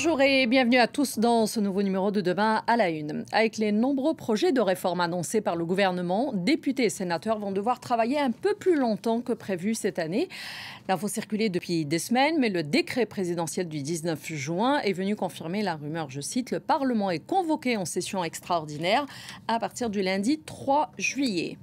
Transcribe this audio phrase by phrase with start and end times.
[0.00, 3.24] Bonjour et bienvenue à tous dans ce nouveau numéro de Demain à la Une.
[3.32, 7.80] Avec les nombreux projets de réforme annoncés par le gouvernement, députés et sénateurs vont devoir
[7.80, 10.28] travailler un peu plus longtemps que prévu cette année.
[10.88, 15.62] L'info circulait depuis des semaines, mais le décret présidentiel du 19 juin est venu confirmer
[15.62, 19.04] la rumeur, je cite, le Parlement est convoqué en session extraordinaire
[19.48, 21.58] à partir du lundi 3 juillet.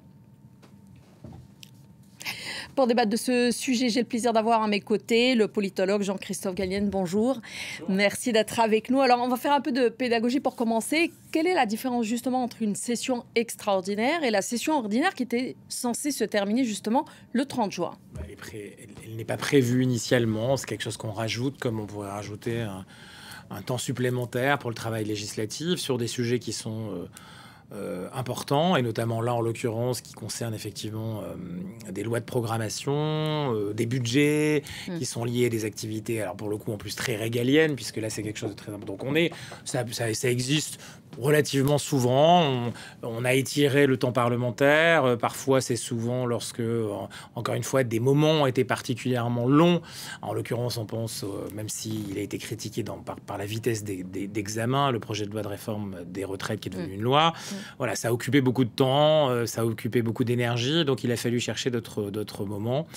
[2.75, 6.55] Pour débattre de ce sujet, j'ai le plaisir d'avoir à mes côtés le politologue Jean-Christophe
[6.55, 6.89] Gallienne.
[6.89, 7.39] Bonjour.
[7.87, 8.99] Merci d'être avec nous.
[8.99, 11.13] Alors, on va faire un peu de pédagogie pour commencer.
[11.31, 15.55] Quelle est la différence justement entre une session extraordinaire et la session ordinaire qui était
[15.69, 17.97] censée se terminer justement le 30 juin?
[18.13, 18.23] Bah,
[19.05, 20.57] Elle n'est pas prévue initialement.
[20.57, 25.05] C'est quelque chose qu'on rajoute comme on pourrait rajouter un, temps supplémentaire pour le travail
[25.05, 26.91] législatif sur des sujets qui sont...
[26.91, 27.09] Euh,
[27.73, 32.93] euh, important, et notamment là en l'occurrence qui concerne effectivement euh, des lois de programmation,
[32.93, 34.99] euh, des budgets mm.
[34.99, 37.97] qui sont liés à des activités, alors pour le coup en plus très régaliennes, puisque
[37.97, 38.93] là c'est quelque chose de très important.
[38.93, 39.31] Donc on est,
[39.63, 40.79] ça, ça, ça existe
[41.19, 42.71] relativement souvent.
[43.03, 45.05] On, a étiré le temps parlementaire.
[45.05, 46.61] Euh, parfois, c'est souvent lorsque,
[47.35, 49.81] encore une fois, des moments ont été particulièrement longs.
[50.21, 54.91] En l'occurrence, on pense, euh, même s'il a été critiqué dans, par, la vitesse d'examen,
[54.91, 56.95] le projet de loi de réforme des retraites qui est devenu mm.
[56.95, 57.29] une loi.
[57.29, 57.54] Mm.
[57.77, 60.85] Voilà, ça a occupé beaucoup de temps, euh, ça a occupé beaucoup d'énergie.
[60.85, 62.87] Donc, il a fallu chercher d'autres moments.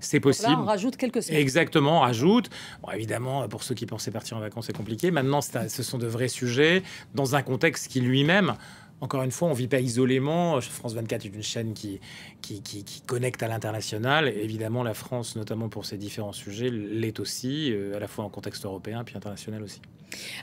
[0.00, 0.52] C'est possible.
[0.52, 1.40] Là, on rajoute quelques semaines.
[1.40, 2.50] Exactement, on rajoute.
[2.92, 5.10] évidemment, pour ceux qui pensaient partir en vacances, c'est compliqué.
[5.10, 6.82] Maintenant, ce sont de vrais sujets
[7.14, 8.54] dans un contexte qui lui-même
[9.00, 10.60] encore une fois, on vit pas isolément.
[10.60, 12.00] France 24 est une chaîne qui,
[12.40, 14.28] qui, qui, connecte à l'international.
[14.28, 18.30] Évidemment, la France, notamment pour ces différents sujets, l'est aussi, euh, à la fois en
[18.30, 19.80] contexte européen puis international aussi.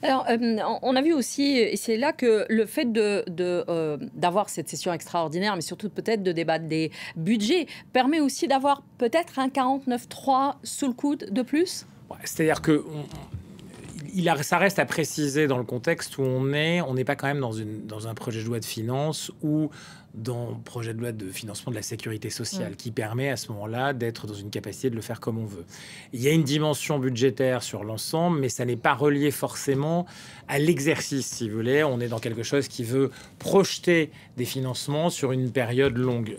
[0.04, 4.50] Alors, euh, on a vu aussi, et c'est là que le fait de, euh, d'avoir
[4.50, 9.48] cette session extraordinaire, mais surtout peut-être de débattre des budgets, permet aussi d'avoir peut-être un
[9.48, 11.86] 49-3 sous le coude de plus?
[12.26, 12.84] C'est-à-dire que
[14.14, 16.82] il ça reste à préciser dans le contexte où on est.
[16.82, 19.70] On n'est pas quand même dans, une, dans un projet de loi de finances ou
[20.14, 23.52] dans un projet de loi de financement de la sécurité sociale qui permet à ce
[23.52, 25.66] moment-là d'être dans une capacité de le faire comme on veut.
[26.12, 30.06] Il y a une dimension budgétaire sur l'ensemble, mais ça n'est pas relié forcément
[30.48, 31.84] à l'exercice, si vous voulez.
[31.84, 36.36] On est dans quelque chose qui veut projeter des financements sur une période longue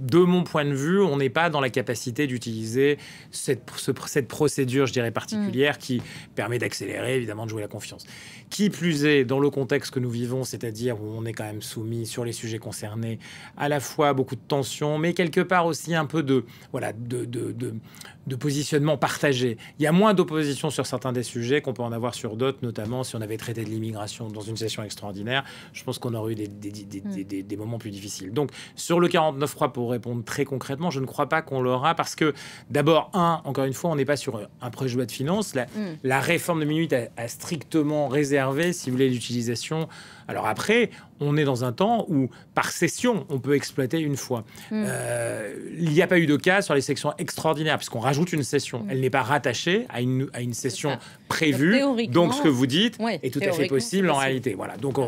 [0.00, 2.98] de mon point de vue, on n'est pas dans la capacité d'utiliser
[3.30, 3.62] cette,
[4.06, 5.78] cette, procédure, je dirais, particulière mm.
[5.78, 6.02] qui
[6.34, 8.06] permet d'accélérer, évidemment, de jouer la confiance.
[8.48, 11.62] Qui plus est, dans le contexte que nous vivons, c'est-à-dire où on est quand même
[11.62, 13.18] soumis sur les sujets concernés,
[13.56, 17.24] à la fois beaucoup de tensions, mais quelque part aussi un peu de, voilà, de,
[17.24, 19.58] de, de, positionnement partagé.
[19.78, 22.58] Il y a moins d'opposition sur certains des sujets qu'on peut en avoir sur d'autres,
[22.62, 25.44] notamment si on avait traité de l'immigration dans une session extraordinaire.
[25.72, 27.42] Je pense qu'on aurait eu des, des, des, mm.
[27.42, 28.32] des, moments plus difficiles.
[28.32, 32.14] Donc, sur le 49.3, pour répondre très concrètement, je ne crois pas qu'on l'aura parce
[32.14, 32.34] que,
[32.70, 35.54] d'abord, un, encore une fois, on n'est pas sur un projet de loi de finances.
[35.54, 35.98] La, mm.
[36.04, 39.88] la réforme de minute a, a strictement réservé si vous voulez, l'utilisation.
[40.30, 44.44] Alors après, on est dans un temps où, par session, on peut exploiter une fois.
[44.70, 44.84] Hmm.
[44.86, 48.42] Euh, il n'y a pas eu de cas sur les sections extraordinaires, puisqu'on rajoute une
[48.42, 48.80] session.
[48.80, 48.90] Hmm.
[48.90, 50.98] Elle n'est pas rattachée à une, à une session
[51.28, 51.80] prévue.
[52.08, 54.54] Donc, ce que vous dites est tout à fait possible en réalité.
[54.54, 54.76] Voilà.
[54.76, 54.98] Donc,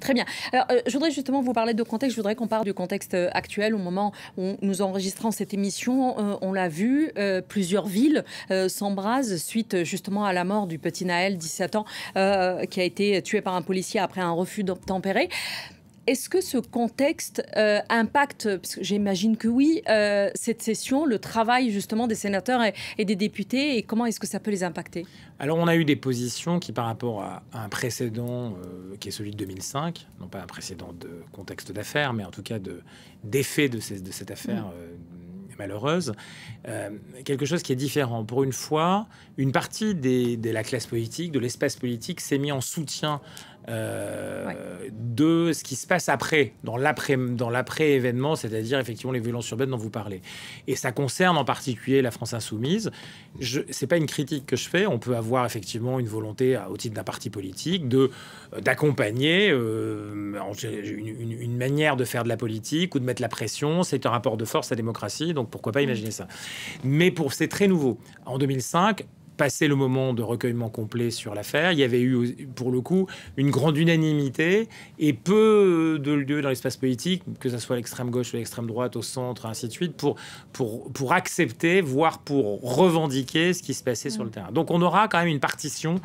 [0.00, 0.24] Très bien.
[0.52, 2.14] Alors, euh, je voudrais justement vous parler de contexte.
[2.14, 3.74] Je voudrais qu'on parle du contexte actuel.
[3.74, 7.12] Au moment où nous enregistrons cette émission, euh, on l'a vu,
[7.48, 8.24] plusieurs villes
[8.68, 11.84] s'embrasent suite justement à la mort du petit Naël, 17 ans,
[12.14, 15.28] qui a été tué par un policier après un refus d'obtempérer.
[16.06, 21.18] Est-ce que ce contexte euh, impacte, parce que j'imagine que oui, euh, cette session, le
[21.18, 22.60] travail justement des sénateurs
[22.98, 25.06] et, des députés, et comment est-ce que ça peut les impacter?
[25.38, 29.12] Alors on a eu des positions qui par rapport à, un précédent euh, qui est
[29.12, 32.58] celui de 2005, non pas un précédent de contexte d'affaires, mais en tout cas
[33.22, 34.66] d'effet de, de, cette affaire.
[34.66, 35.56] Mm.
[35.58, 36.12] malheureuse,
[37.24, 38.24] quelque chose qui est différent.
[38.24, 39.06] Pour une fois,
[39.38, 43.20] une partie de la classe politique, de l'espace politique, s'est mis en soutien
[43.68, 44.52] euh,
[44.92, 49.90] de ce qui se passe après, dans l'après-événement, c'est-à-dire effectivement les violences urbaines dont vous
[49.90, 50.20] parlez.
[50.66, 52.90] Et ça concerne en particulier la France insoumise.
[53.40, 54.86] Ce n'est pas une critique que je fais.
[54.86, 58.10] On peut avoir effectivement une volonté, au titre d'un parti politique, de
[58.52, 63.28] euh, d'accompagner euh, une, une, manière de faire de la politique ou de mettre la
[63.28, 63.82] pression.
[63.82, 66.28] C'est un rapport de force à la démocratie, donc pourquoi pas imaginer ça.
[66.82, 67.98] Mais pour c'est très nouveau.
[68.26, 69.04] En 2005,
[69.36, 73.06] passé le moment de recueillement complet sur l'affaire, il y avait eu pour le coup
[73.36, 78.32] une grande unanimité et peu de lieux dans l'espace politique, que ce soit l'extrême gauche
[78.32, 80.16] ou l'extrême droite, au centre, ainsi de suite, pour,
[80.52, 84.32] pour, pour accepter, voire pour revendiquer ce qui se passait sur le mm.
[84.32, 84.52] terrain.
[84.52, 86.00] Donc on aura quand même une partition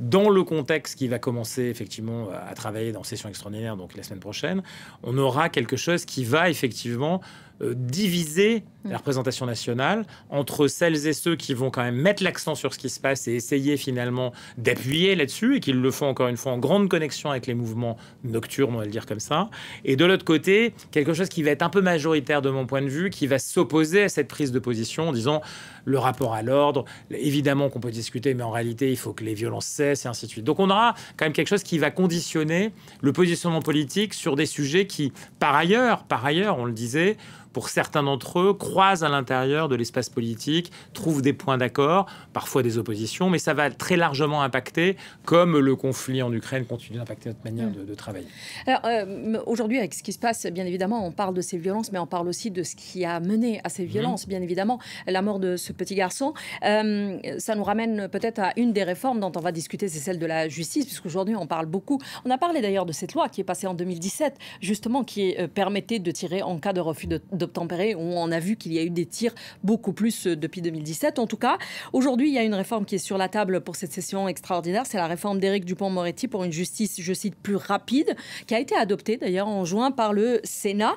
[0.00, 4.20] dans le contexte qui va commencer effectivement à travailler dans session extraordinaire, donc la semaine
[4.20, 4.62] prochaine,
[5.02, 7.20] on aura quelque chose qui va effectivement
[7.60, 12.72] diviser la représentation nationale entre celles et ceux qui vont quand même mettre l'accent sur
[12.72, 16.38] ce qui se passe et essayer finalement d'appuyer là-dessus et qu'ils le font encore une
[16.38, 19.50] fois en grande connexion avec les mouvements nocturnes, on va le dire comme ça.
[19.84, 22.82] Et de l'autre côté, quelque chose qui va être un peu majoritaire de mon point
[22.82, 25.42] de vue, qui va s'opposer à cette prise de position en disant
[25.84, 29.34] le rapport à l'ordre, évidemment qu'on peut discuter, mais en réalité, il faut que les
[29.34, 30.44] violences cessent et ainsi de suite.
[30.44, 34.46] Donc on aura quand même quelque chose qui va conditionner le positionnement politique sur des
[34.46, 37.16] sujets qui, par ailleurs, par ailleurs, on le disait,
[37.52, 42.62] pour certains d'entre eux, croisent à l'intérieur de l'espace politique, trouvent des points d'accord, parfois
[42.62, 47.30] des oppositions, mais ça va très largement impacter, comme le conflit en Ukraine continue d'impacter
[47.30, 48.26] notre manière de, travailler.
[48.66, 51.92] Alors, euh, aujourd'hui, avec ce qui se passe, bien évidemment, on parle de ces violences,
[51.92, 53.86] mais on parle aussi de ce qui a mené à ces mm.
[53.86, 56.34] violences, bien évidemment, la mort de ce petit garçon.
[56.64, 60.18] Euh, ça nous ramène peut-être à une des réformes dont on va discuter, c'est celle
[60.18, 61.98] de la justice, puisqu'aujourd'hui, on parle beaucoup.
[62.24, 65.48] On a parlé d'ailleurs de cette loi qui est passée en 2017, justement, qui euh,
[65.48, 67.96] permettait de tirer en cas de refus de d'obtempérer.
[67.96, 69.34] On a vu qu'il y a eu des tirs
[69.64, 71.18] beaucoup plus euh, depuis 2017.
[71.18, 71.58] En tout cas,
[71.92, 74.84] aujourd'hui, il y a une réforme qui est sur la table pour cette session extraordinaire.
[74.86, 78.14] C'est la réforme d'Éric Dupont-Moretti pour une justice, je cite, plus rapide,
[78.46, 80.96] qui a été adoptée d'ailleurs en juin par le Sénat.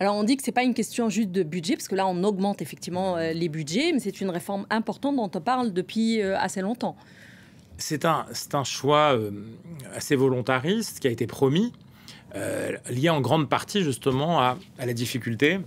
[0.00, 2.22] Alors on dit que c'est pas une question juste de budget, parce que là on
[2.24, 6.36] augmente effectivement euh, les budgets, mais c'est une réforme importante dont on parle depuis euh,
[6.38, 6.96] assez longtemps.
[7.78, 8.24] C'est un,
[8.64, 9.18] choix
[9.94, 11.74] assez volontariste qui a été promis,
[12.88, 15.60] lié en grande partie justement à la difficulté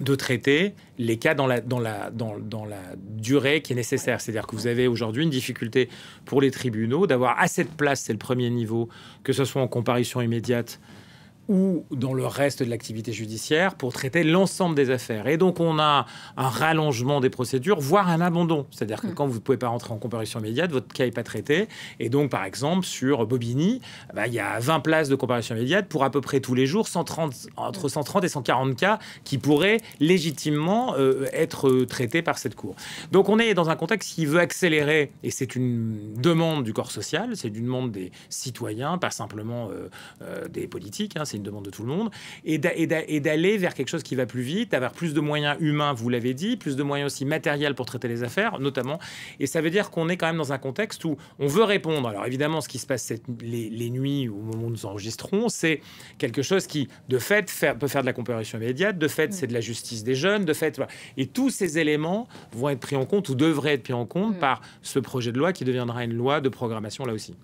[0.00, 4.20] de traiter les cas dans la, dans la, dans, dans la durée qui est nécessaire.
[4.20, 5.88] C'est-à-dire que vous avez aujourd'hui une difficulté
[6.24, 8.88] pour les tribunaux d'avoir assez de place, c'est le premier niveau,
[9.24, 10.80] que ce soit en comparution immédiate
[11.48, 15.26] ou dans le reste de l'activité judiciaire pour traiter l'ensemble des affaires.
[15.26, 16.06] Et donc on a
[16.36, 18.66] un rallongement des procédures, voire un abandon.
[18.70, 19.14] C'est-à-dire que mm.
[19.14, 21.68] quand vous ne pouvez pas rentrer en comparution immédiate, votre cas n'est pas traité.
[22.00, 23.80] Et donc par exemple sur Bobigny,
[24.14, 26.66] bah, il y a 20 places de comparution immédiate pour à peu près tous les
[26.66, 32.54] jours, 130, entre 130 et 140 cas qui pourraient légitimement euh, être traités par cette
[32.54, 32.74] cour.
[33.12, 36.90] Donc on est dans un contexte qui veut accélérer, et c'est une demande du corps
[36.90, 39.88] social, c'est une demande des citoyens, pas simplement euh,
[40.22, 41.16] euh, des politiques.
[41.16, 42.10] Hein, une demande de tout le monde,
[42.44, 46.08] et d'aller vers quelque chose qui va plus vite, d'avoir plus de moyens humains, vous
[46.08, 48.98] l'avez dit, plus de moyens aussi matériels pour traiter les affaires, notamment.
[49.40, 52.08] Et ça veut dire qu'on est quand même dans un contexte où on veut répondre.
[52.08, 55.80] Alors évidemment, ce qui se passe cette, les, nuits au moment où nous enregistrons, c'est
[56.18, 59.54] quelque chose qui, de fait, peut faire de la comparution immédiate, de fait, c'est de
[59.54, 60.80] la justice des jeunes, de fait,
[61.16, 64.36] et tous ces éléments vont être pris en compte ou devraient être pris en compte
[64.36, 64.40] mm.
[64.40, 67.34] par ce projet de loi qui deviendra une loi de programmation là aussi.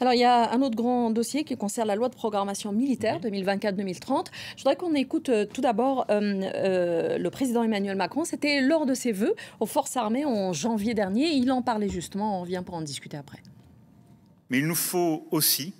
[0.00, 3.20] Alors il y a un autre grand dossier qui concerne la loi de programmation militaire
[3.30, 4.26] 2024-2030.
[4.56, 6.20] Je voudrais qu'on écoute euh, tout d'abord euh,
[6.54, 8.24] euh, le président Emmanuel Macron.
[8.24, 11.30] C'était lors de ses vœux aux forces armées en janvier dernier.
[11.30, 12.38] Il en parlait justement.
[12.38, 13.42] On revient pour en discuter après.
[14.50, 15.74] Mais il nous faut aussi,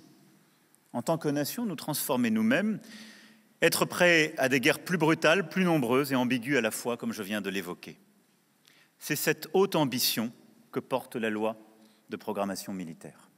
[0.93, 2.79] en tant que nation, nous transformer nous-mêmes,
[3.61, 7.13] être prêts à des guerres plus brutales, plus nombreuses et ambiguës à la fois, comme
[7.13, 7.97] je viens de l'évoquer.
[8.99, 10.31] C'est cette haute ambition
[10.71, 11.57] que porte la loi
[12.09, 13.28] de programmation militaire.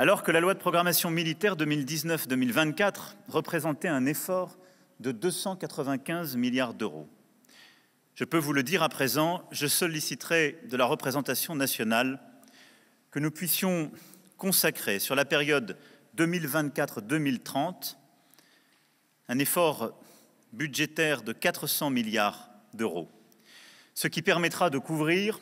[0.00, 4.56] Alors que la loi de programmation militaire 2019-2024 représentait un effort
[4.98, 7.06] de 295 milliards d'euros.
[8.14, 12.18] Je peux vous le dire à présent, je solliciterai de la représentation nationale
[13.10, 13.92] que nous puissions
[14.38, 15.76] consacrer sur la période
[16.16, 17.96] 2024-2030
[19.28, 20.00] un effort
[20.54, 23.10] budgétaire de 400 milliards d'euros,
[23.92, 25.38] ce qui permettra de couvrir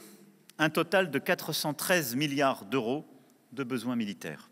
[0.58, 3.06] un total de 413 milliards d'euros
[3.52, 4.50] de besoins militaires.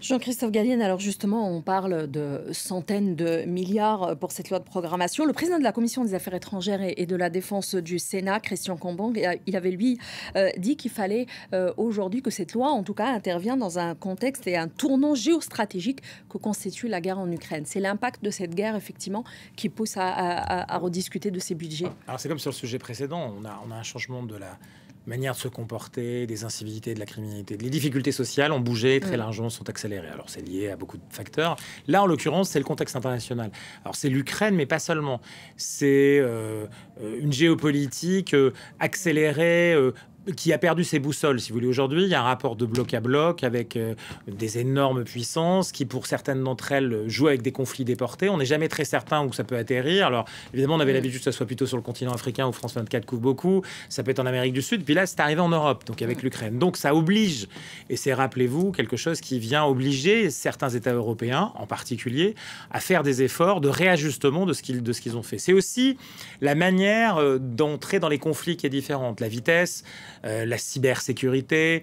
[0.00, 5.24] Jean-Christophe Gallienne, alors justement, on parle de centaines de milliards pour cette loi de programmation.
[5.24, 8.76] Le président de la Commission des Affaires étrangères et de la Défense du Sénat, Christian
[8.76, 9.12] Cambon,
[9.46, 9.98] il avait lui
[10.36, 13.96] euh, dit qu'il fallait euh, aujourd'hui que cette loi, en tout cas, intervienne dans un
[13.96, 17.64] contexte et un tournant géostratégique que constitue la guerre en Ukraine.
[17.66, 19.24] C'est l'impact de cette guerre, effectivement,
[19.56, 21.88] qui pousse à, rediscuter de ces budgets.
[22.06, 24.58] Alors c'est comme sur le sujet précédent, on a, on a un changement de la
[25.08, 27.56] manière de se comporter, des incivilités, de la criminalité.
[27.56, 29.20] Les difficultés sociales ont bougé très mm.
[29.20, 30.08] largement, sont accélérées.
[30.08, 31.56] Alors c'est lié à beaucoup de facteurs.
[31.88, 33.50] Là, en l'occurrence, c'est le contexte international.
[33.84, 35.20] Alors c'est l'Ukraine, mais pas seulement.
[35.56, 36.66] C'est euh,
[37.02, 39.74] euh, une géopolitique euh, accélérée,
[40.36, 41.66] qui a perdu ses boussoles, si vous voulez.
[41.66, 43.94] Aujourd'hui, il y a un rapport de bloc à bloc avec euh,
[44.26, 48.28] des énormes puissances qui, pour certaines d'entre elles, jouent avec des conflits déportés.
[48.28, 50.06] On n'est jamais très certain où ça peut atterrir.
[50.06, 52.74] Alors, évidemment, on avait l'habitude que ça soit plutôt sur le continent africain où France
[52.74, 53.62] 24 couvre beaucoup.
[53.88, 54.84] Ça peut être en Amérique du Sud.
[54.84, 56.58] Puis là, c'est arrivé en Europe, donc avec l'Ukraine.
[56.58, 57.48] Donc, ça oblige,
[57.88, 62.34] et c'est, rappelez-vous, quelque chose qui vient obliger certains États européens, en particulier,
[62.70, 65.38] à faire des efforts de réajustement de ce qu'ils, de ce qu'ils ont fait.
[65.38, 65.96] C'est aussi
[66.40, 69.20] la manière euh, d'entrer dans les conflits qui est différente.
[69.20, 69.84] La vitesse,
[70.24, 71.82] la cybersécurité,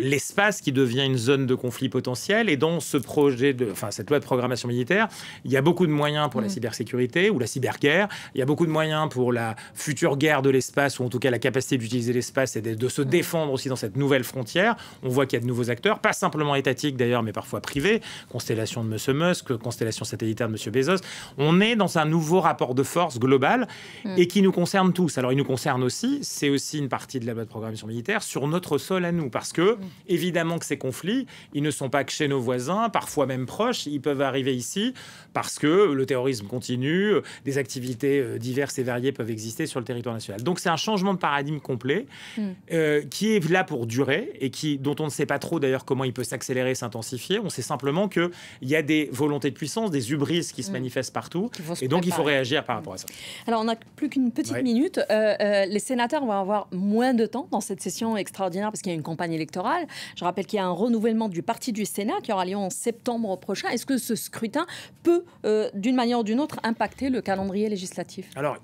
[0.00, 2.48] l'espace qui devient une zone de conflit potentiel.
[2.48, 5.08] Et dans ce projet de, enfin cette loi de programmation militaire,
[5.44, 6.50] il y a beaucoup de moyens pour la mm.
[6.50, 8.08] cybersécurité ou la cyberguerre.
[8.34, 11.18] Il y a beaucoup de moyens pour la future guerre de l'espace ou en tout
[11.18, 13.06] cas la capacité d'utiliser l'espace et de, se mm.
[13.06, 14.76] défendre aussi dans cette nouvelle frontière.
[15.02, 18.00] On voit qu'il y a de nouveaux acteurs, pas simplement étatiques d'ailleurs, mais parfois privés.
[18.28, 19.16] Constellation de M.
[19.16, 20.72] Musk, constellation satellitaire de M.
[20.72, 21.02] Bezos.
[21.38, 23.68] On est dans un nouveau rapport de force global
[24.04, 24.14] mm.
[24.18, 25.18] et qui nous concerne tous.
[25.18, 28.22] Alors il nous concerne aussi, c'est aussi une partie de la loi de programmation militaire
[28.22, 32.04] sur notre sol à nous, parce que évidemment que ces conflits, ils ne sont pas
[32.04, 34.94] que chez nos voisins, parfois même proches, ils peuvent arriver ici
[35.32, 37.14] parce que le terrorisme continue,
[37.44, 40.42] des activités euh, diverses et variées peuvent exister sur le territoire national.
[40.42, 42.42] Donc c'est un changement de paradigme complet hmm.
[42.72, 45.84] euh, qui est là pour durer et qui, dont on ne sait pas trop d'ailleurs
[45.84, 47.38] comment il peut s'accélérer, s'intensifier.
[47.38, 48.30] On sait simplement qu'il
[48.62, 50.74] y a des volontés de puissance, des hubris qui se hmm.
[50.74, 51.50] manifestent partout
[51.80, 53.06] et donc il faut réagir par rapport à ça.
[53.46, 55.00] Alors on n'a plus qu'une petite minute.
[55.10, 58.94] Euh, les sénateurs vont avoir moins de temps dans cette session extraordinaire parce qu'il y
[58.94, 59.86] a une campagne électorale.
[60.16, 62.70] Je rappelle qu'il y a un renouvellement du parti du Sénat qui aura lieu en
[62.70, 63.68] septembre prochain.
[63.70, 64.66] Est-ce que ce scrutin
[65.02, 68.30] peut, euh, d'une manière ou d'une autre, impacter le calendrier législatif?
[68.36, 68.58] Alors,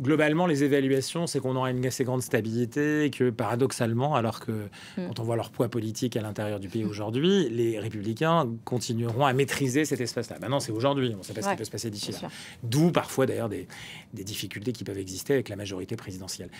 [0.00, 4.52] globalement, les évaluations, c'est qu'on aura une assez grande stabilité et que paradoxalement, alors que
[4.52, 5.08] mm.
[5.08, 9.32] quand on voit leur poids politique à l'intérieur du pays aujourd'hui, les républicains continueront à
[9.32, 10.38] maîtriser cet espace-là.
[10.40, 12.28] Maintenant, c'est aujourd'hui, on ne sait pas ce qui peut se passer d'ici là.
[12.62, 13.66] D'où parfois d'ailleurs des,
[14.14, 16.50] des, difficultés qui peuvent exister avec la majorité présidentielle.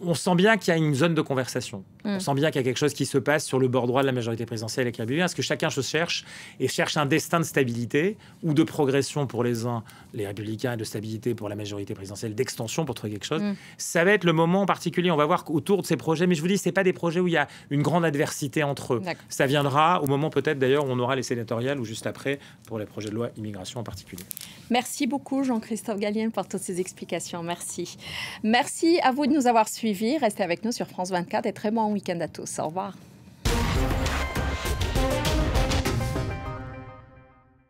[0.00, 1.84] On sent bien qu'il y a une zone de conversation.
[2.04, 2.20] On mm.
[2.20, 4.06] sent bien qu'il y a quelque chose qui se passe sur le bord droit de
[4.06, 6.24] la majorité présidentielle avec les républicains, parce que chacun se cherche
[6.60, 9.82] et cherche un destin de stabilité ou de progression pour les uns,
[10.14, 13.42] les républicains, et de stabilité pour la majorité présidentielle, d'extension pour trouver quelque chose?
[13.42, 13.54] Mm.
[13.76, 15.10] Ça va être le moment en particulier.
[15.10, 16.26] On va voir autour de ces projets.
[16.26, 18.62] Mais je vous dis, c'est pas des projets où il y a une grande adversité
[18.62, 19.02] entre eux.
[19.28, 22.78] Ça viendra au moment peut-être d'ailleurs où on aura les sénatoriales ou juste après pour
[22.78, 24.24] les projets de loi immigration en particulier.
[24.70, 27.42] Merci beaucoup Jean-Christophe Gallien pour toutes ces explications.
[27.42, 27.96] Merci.
[28.42, 30.18] Merci à vous de nous avoir suivis.
[30.18, 32.58] Restez avec nous sur France 24 et très bon week-end à tous.
[32.58, 32.96] Au revoir.